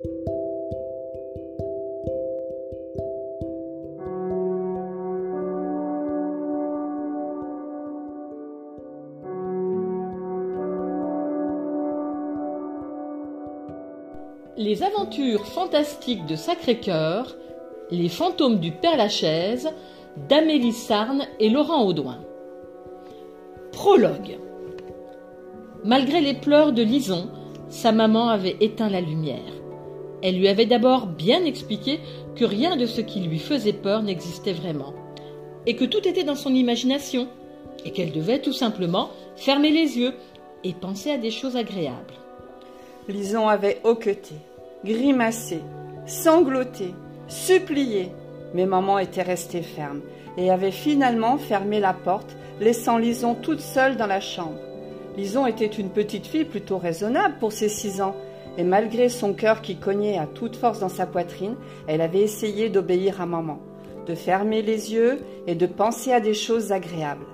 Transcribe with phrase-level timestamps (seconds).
[0.00, 0.04] Les
[14.84, 17.36] aventures fantastiques de Sacré-Cœur,
[17.90, 19.68] Les fantômes du Père Lachaise,
[20.28, 22.20] d'Amélie Sarne et Laurent Audouin.
[23.72, 24.38] Prologue.
[25.82, 27.28] Malgré les pleurs de Lison,
[27.68, 29.58] sa maman avait éteint la lumière.
[30.22, 32.00] Elle lui avait d'abord bien expliqué
[32.34, 34.94] que rien de ce qui lui faisait peur n'existait vraiment,
[35.66, 37.28] et que tout était dans son imagination,
[37.84, 40.14] et qu'elle devait tout simplement fermer les yeux
[40.64, 42.14] et penser à des choses agréables.
[43.08, 44.34] Lison avait hoqueté,
[44.84, 45.60] grimacé,
[46.06, 46.94] sangloté,
[47.28, 48.10] supplié,
[48.54, 50.00] mais maman était restée ferme
[50.36, 54.58] et avait finalement fermé la porte, laissant Lison toute seule dans la chambre.
[55.16, 58.14] Lison était une petite fille plutôt raisonnable pour ses six ans,
[58.58, 62.68] et malgré son cœur qui cognait à toute force dans sa poitrine, elle avait essayé
[62.68, 63.60] d'obéir à maman,
[64.06, 67.26] de fermer les yeux et de penser à des choses agréables.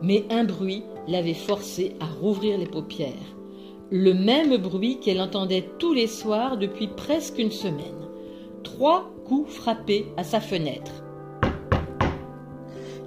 [0.00, 3.36] Mais un bruit l'avait forcée à rouvrir les paupières
[3.90, 8.08] le même bruit qu'elle entendait tous les soirs depuis presque une semaine.
[8.64, 11.04] Trois coups frappés à sa fenêtre.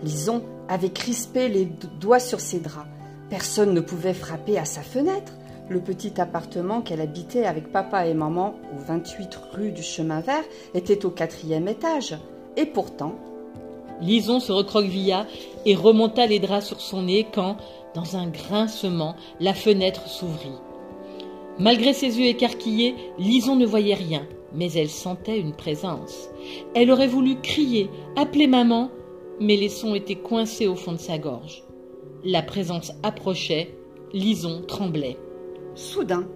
[0.03, 1.66] Lison avait crispé les
[2.00, 2.88] doigts sur ses draps.
[3.30, 5.34] Personne ne pouvait frapper à sa fenêtre.
[5.70, 10.44] Le petit appartement qu'elle habitait avec papa et maman au 28 rue du Chemin Vert
[10.73, 12.17] était au quatrième étage.
[12.58, 13.16] Et pourtant...
[14.02, 15.28] Lison se recroquevilla
[15.66, 17.58] et remonta les draps sur son nez quand,
[17.94, 20.56] dans un grincement, la fenêtre s'ouvrit.
[21.59, 26.30] Malgré ses yeux écarquillés, Lison ne voyait rien, mais elle sentait une présence.
[26.73, 28.90] Elle aurait voulu crier, appeler maman,
[29.42, 31.64] mais les sons étaient coincés au fond de sa gorge.
[32.23, 33.75] La présence approchait,
[34.14, 35.17] Lison tremblait.
[35.80, 36.27] Soudain,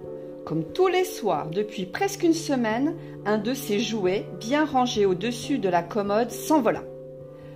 [0.46, 5.60] comme tous les soirs depuis presque une semaine, un de ses jouets, bien rangé au-dessus
[5.60, 6.82] de la commode, s'envola.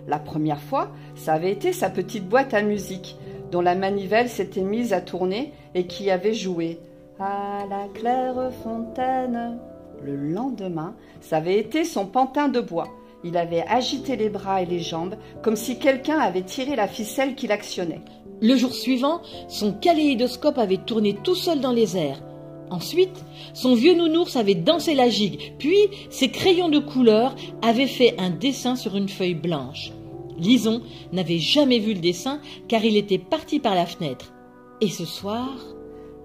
[0.05, 3.17] La première fois, ça avait été sa petite boîte à musique,
[3.51, 6.81] dont la manivelle s'était mise à tourner et qui avait joué
[7.21, 9.57] à la claire fontaine.
[10.03, 12.89] Le lendemain, ça avait été son pantin de bois.
[13.23, 17.33] Il avait agité les bras et les jambes comme si quelqu'un avait tiré la ficelle
[17.33, 18.01] qui l'actionnait.
[18.41, 22.21] Le jour suivant, son kaléidoscope avait tourné tout seul dans les airs.
[22.69, 25.77] Ensuite, son vieux nounours avait dansé la gigue, puis
[26.09, 29.91] ses crayons de couleur avaient fait un dessin sur une feuille blanche.
[30.37, 30.81] Lison
[31.11, 34.33] n'avait jamais vu le dessin car il était parti par la fenêtre.
[34.81, 35.49] Et ce soir,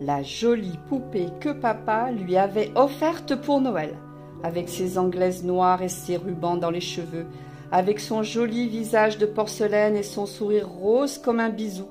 [0.00, 3.96] la jolie poupée que papa lui avait offerte pour Noël,
[4.42, 7.26] avec ses anglaises noires et ses rubans dans les cheveux,
[7.70, 11.86] avec son joli visage de porcelaine et son sourire rose comme un bisou,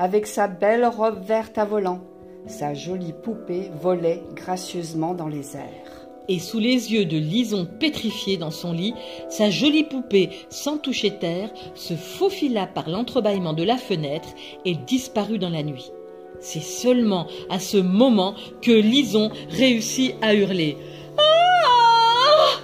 [0.00, 2.00] avec sa belle robe verte à volant.
[2.46, 6.06] Sa jolie poupée volait gracieusement dans les airs.
[6.26, 8.94] Et sous les yeux de Lison pétrifiée dans son lit,
[9.28, 14.30] sa jolie poupée, sans toucher terre, se faufila par l'entrebâillement de la fenêtre
[14.64, 15.92] et disparut dans la nuit.
[16.40, 20.78] C'est seulement à ce moment que Lison réussit à hurler.
[21.18, 22.56] Ah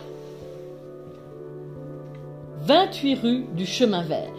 [2.62, 4.32] 28 rue du Chemin Vert.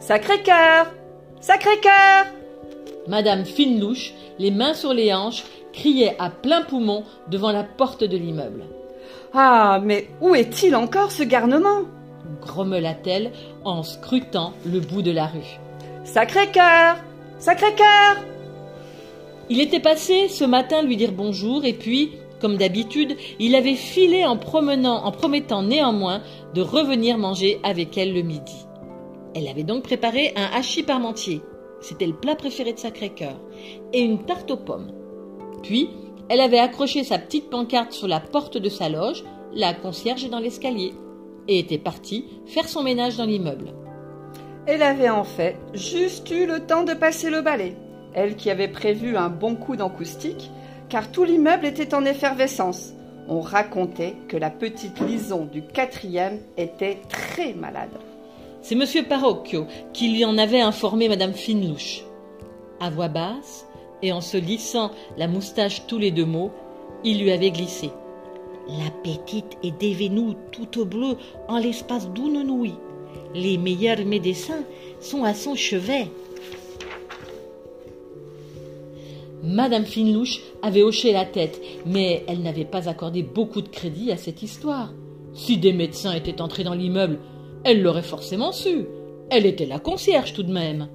[0.00, 0.99] Sacré-Cœur
[1.40, 2.26] Sacré-Cœur
[3.08, 8.16] Madame Finelouche, les mains sur les hanches, criait à plein poumon devant la porte de
[8.16, 8.64] l'immeuble.
[9.32, 11.82] Ah, mais où est-il encore ce garnement?
[12.42, 13.32] grommela-t-elle
[13.64, 15.58] en scrutant le bout de la rue.
[16.04, 16.96] Sacré-Cœur
[17.38, 18.16] Sacré-Cœur
[19.52, 24.24] il était passé ce matin lui dire bonjour et puis, comme d'habitude, il avait filé
[24.24, 26.22] en promenant, en promettant néanmoins
[26.54, 28.69] de revenir manger avec elle le midi.
[29.34, 31.42] Elle avait donc préparé un hachis parmentier,
[31.80, 33.40] c'était le plat préféré de Sacré-Cœur,
[33.92, 34.92] et une tarte aux pommes.
[35.62, 35.90] Puis,
[36.28, 40.38] elle avait accroché sa petite pancarte sur la porte de sa loge, la concierge dans
[40.38, 40.92] l'escalier,
[41.48, 43.72] et était partie faire son ménage dans l'immeuble.
[44.66, 47.74] Elle avait en fait juste eu le temps de passer le balai
[48.14, 50.50] elle qui avait prévu un bon coup d'acoustique,
[50.88, 52.92] car tout l'immeuble était en effervescence.
[53.28, 57.90] On racontait que la petite Lison du quatrième était très malade.
[58.62, 59.04] C'est M.
[59.08, 62.02] Parocchio qui lui en avait informé Mme Finlouche.
[62.78, 63.66] À voix basse,
[64.02, 66.50] et en se lissant la moustache tous les deux mots,
[67.04, 67.90] il lui avait glissé.
[68.68, 71.16] La petite est devenue toute bleue
[71.48, 72.74] en l'espace d'une nuit.
[73.34, 74.64] Les meilleurs médecins
[75.00, 76.08] sont à son chevet.
[79.42, 84.16] Madame Finlouche avait hoché la tête, mais elle n'avait pas accordé beaucoup de crédit à
[84.16, 84.92] cette histoire.
[85.32, 87.18] Si des médecins étaient entrés dans l'immeuble,
[87.64, 88.86] elle l'aurait forcément su.
[89.30, 90.88] Elle était la concierge tout de même.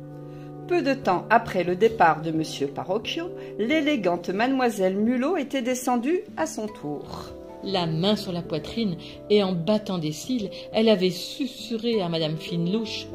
[0.68, 2.70] Peu de temps après le départ de M.
[2.74, 3.30] Parocchio,
[3.60, 7.32] l'élégante mademoiselle Mulot était descendue à son tour.
[7.64, 8.98] La main sur la poitrine
[9.30, 13.08] et en battant des cils, elle avait susurré à Madame Finelouche.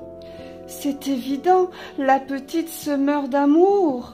[0.66, 4.12] C'est évident, la petite se meurt d'amour.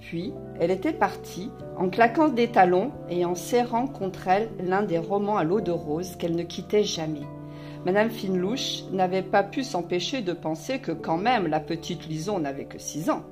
[0.00, 4.98] Puis elle était partie, en claquant des talons et en serrant contre elle l'un des
[4.98, 7.26] romans à l'eau de rose qu'elle ne quittait jamais.
[7.86, 12.64] Madame Finelouche n'avait pas pu s'empêcher de penser que quand même la petite Lison n'avait
[12.64, 13.22] que six ans.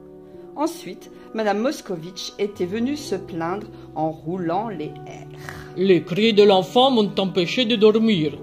[0.54, 5.28] Ensuite, Madame Moscovitch était venue se plaindre en roulant les airs.
[5.76, 8.38] Les cris de l'enfant m'ont empêché de dormir.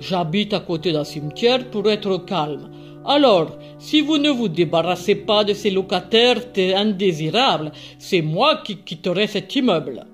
[0.00, 2.70] J'habite à côté d'un cimetière pour être calme.
[3.04, 9.26] Alors, si vous ne vous débarrassez pas de ces locataires indésirables, c'est moi qui quitterai
[9.26, 10.06] cet immeuble.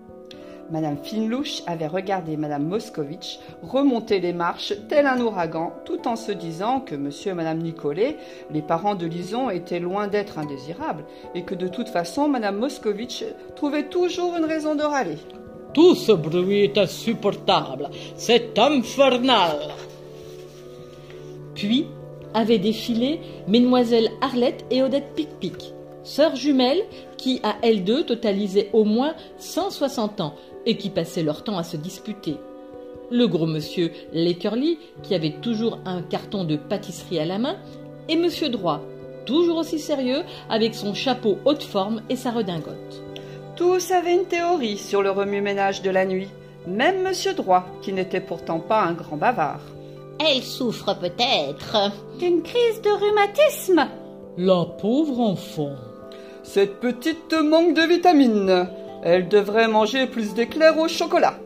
[0.70, 6.30] Madame Finlouche avait regardé Madame Moscovitch remonter les marches tel un ouragan, tout en se
[6.30, 8.18] disant que Monsieur et Madame Nicolet,
[8.50, 11.04] les parents de Lison, étaient loin d'être indésirables,
[11.34, 13.24] et que de toute façon Madame Moscovitch
[13.56, 15.18] trouvait toujours une raison de râler.
[15.72, 19.56] Tout ce bruit est insupportable, c'est infernal.
[21.54, 21.86] Puis
[22.34, 25.72] avaient défilé Mesdemoiselles Arlette et Odette Pic-Pic,
[26.02, 26.82] sœurs jumelles
[27.16, 30.34] qui, à elles deux, totalisaient au moins 160 ans,
[30.68, 32.36] et qui passaient leur temps à se disputer.
[33.10, 37.56] Le gros monsieur Lakerly, qui avait toujours un carton de pâtisserie à la main,
[38.08, 38.82] et monsieur Droit,
[39.24, 43.02] toujours aussi sérieux, avec son chapeau haute forme et sa redingote.
[43.56, 46.28] Tous avaient une théorie sur le remue-ménage de la nuit,
[46.66, 49.62] même monsieur Droit, qui n'était pourtant pas un grand bavard.
[50.20, 53.88] Elle souffre peut-être d'une crise de rhumatisme.
[54.36, 55.76] La pauvre enfant.
[56.42, 58.68] Cette petite manque de vitamines.
[59.10, 61.40] Elle devrait manger plus d'éclairs au chocolat.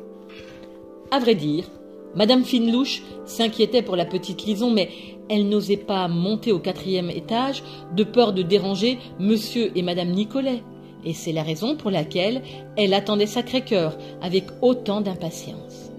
[1.12, 1.70] À vrai dire,
[2.16, 4.90] Madame Finelouche s'inquiétait pour la petite Lison, mais
[5.30, 7.62] elle n'osait pas monter au quatrième étage
[7.94, 10.64] de peur de déranger Monsieur et Madame Nicolet.
[11.04, 12.42] Et c'est la raison pour laquelle
[12.76, 15.92] elle attendait Sacré-Cœur avec autant d'impatience.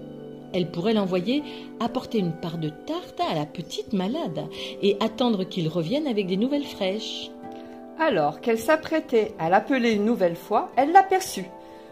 [0.52, 1.42] Elle pourrait l'envoyer
[1.80, 4.44] apporter une part de tarte à la petite malade
[4.82, 7.30] et attendre qu'il revienne avec des nouvelles fraîches.
[7.98, 11.46] Alors qu'elle s'apprêtait à l'appeler une nouvelle fois, elle l'aperçut,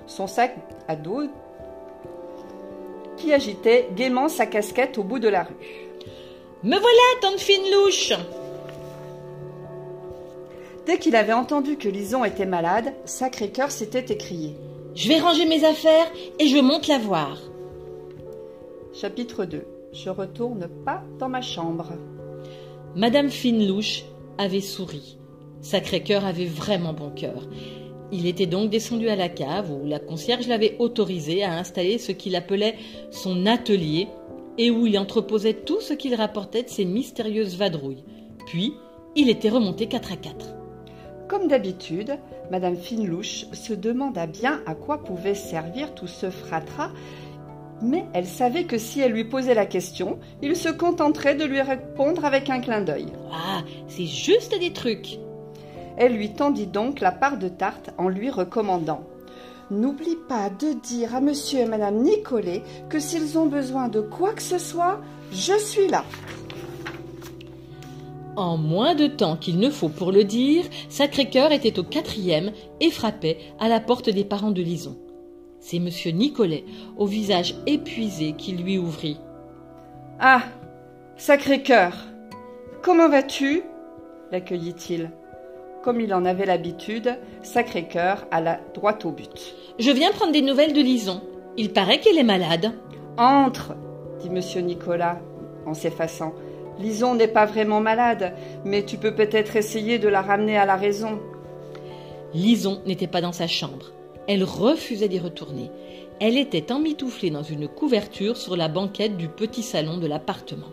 [0.06, 0.56] son sac
[0.88, 1.22] à dos
[3.16, 5.54] qui agitait gaiement sa casquette au bout de la rue.
[6.64, 8.12] Me voilà, tante fine louche
[10.86, 14.56] Dès qu'il avait entendu que Lison était malade, Sacré-Cœur s'était écrié.
[14.96, 16.10] Je vais ranger mes affaires
[16.40, 17.38] et je monte la voir.
[18.92, 21.92] Chapitre 2 Je retourne pas dans ma chambre.
[22.96, 24.04] Madame Finelouche
[24.38, 25.18] avait souri.
[25.62, 27.48] Sacré-Cœur avait vraiment bon cœur.
[28.10, 32.12] Il était donc descendu à la cave où la concierge l'avait autorisé à installer ce
[32.12, 32.74] qu'il appelait
[33.10, 34.08] son atelier
[34.58, 38.04] et où il entreposait tout ce qu'il rapportait de ses mystérieuses vadrouilles.
[38.46, 38.74] Puis,
[39.16, 40.54] il était remonté quatre à quatre.
[41.28, 42.18] Comme d'habitude,
[42.50, 46.90] Madame Finelouche se demanda bien à quoi pouvait servir tout ce fratras,
[47.80, 51.62] mais elle savait que si elle lui posait la question, il se contenterait de lui
[51.62, 53.06] répondre avec un clin d'œil.
[53.32, 55.18] Ah, c'est juste des trucs.
[56.02, 59.04] Elle lui tendit donc la part de tarte en lui recommandant
[59.70, 64.32] N'oublie pas de dire à monsieur et madame Nicolet que s'ils ont besoin de quoi
[64.32, 65.00] que ce soit,
[65.30, 66.04] je suis là.
[68.34, 72.50] En moins de temps qu'il ne faut pour le dire, Sacré-Cœur était au quatrième
[72.80, 74.96] et frappait à la porte des parents de Lison.
[75.60, 76.64] C'est monsieur Nicolet,
[76.96, 79.18] au visage épuisé, qui lui ouvrit.
[80.18, 80.42] Ah
[81.16, 81.94] Sacré-Cœur
[82.82, 83.62] Comment vas-tu?
[84.32, 85.12] l'accueillit-il.
[85.82, 89.56] Comme il en avait l'habitude, Sacré-Cœur alla droit au but.
[89.80, 91.20] Je viens prendre des nouvelles de Lison.
[91.56, 92.72] Il paraît qu'elle est malade.
[93.18, 93.74] Entre
[94.20, 95.18] dit monsieur Nicolas
[95.66, 96.34] en s'effaçant.
[96.78, 98.34] Lison n'est pas vraiment malade,
[98.64, 101.20] mais tu peux peut-être essayer de la ramener à la raison.
[102.32, 103.92] Lison n'était pas dans sa chambre.
[104.28, 105.70] Elle refusait d'y retourner.
[106.20, 110.68] Elle était emmitouflée dans une couverture sur la banquette du petit salon de l'appartement.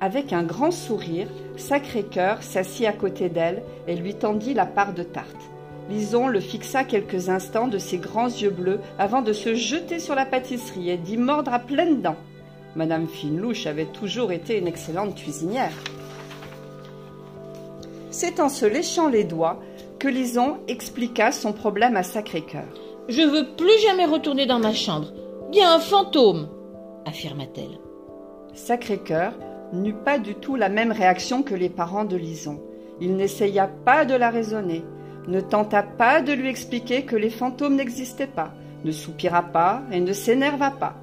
[0.00, 5.02] Avec un grand sourire, Sacré-Cœur s'assit à côté d'elle et lui tendit la part de
[5.02, 5.50] tarte.
[5.88, 10.14] Lison le fixa quelques instants de ses grands yeux bleus avant de se jeter sur
[10.14, 12.16] la pâtisserie et d'y mordre à pleines dents.
[12.74, 15.72] Madame Finelouche avait toujours été une excellente cuisinière.
[18.10, 19.60] C'est en se léchant les doigts
[19.98, 22.68] que Lison expliqua son problème à Sacré-Cœur.
[23.08, 25.08] Je veux plus jamais retourner dans ma chambre.
[25.50, 26.48] Bien un fantôme,
[27.06, 27.78] affirma-t-elle.
[28.52, 29.32] Sacré-Cœur
[29.72, 32.60] n'eut pas du tout la même réaction que les parents de Lison.
[33.00, 34.82] Il n'essaya pas de la raisonner,
[35.28, 38.52] ne tenta pas de lui expliquer que les fantômes n'existaient pas,
[38.84, 40.94] ne soupira pas et ne s'énerva pas.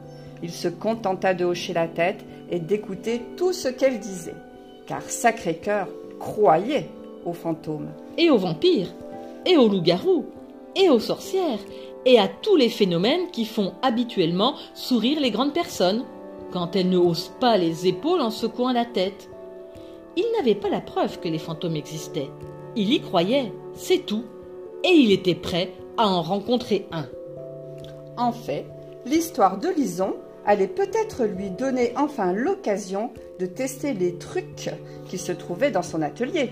[0.42, 4.36] Il se contenta de hocher la tête et d'écouter tout ce qu'elle disait,
[4.88, 5.88] car Sacré-Cœur
[6.20, 6.90] croyait
[7.26, 7.90] aux fantômes.
[8.18, 8.94] Et aux vampires,
[9.46, 10.26] et aux loups-garous,
[10.76, 11.60] et aux sorcières,
[12.06, 16.04] et à tous les phénomènes qui font habituellement sourire les grandes personnes,
[16.54, 19.28] quand elles ne haussent pas les épaules en secouant la tête.
[20.16, 22.30] Il n'avait pas la preuve que les fantômes existaient.
[22.76, 24.24] Il y croyait, c'est tout,
[24.84, 27.08] et il était prêt à en rencontrer un.
[28.18, 28.68] En fait,
[29.08, 30.14] l'histoire de Lison
[30.46, 34.70] allait peut-être lui donner enfin l'occasion de tester les trucs
[35.08, 36.52] qui se trouvaient dans son atelier.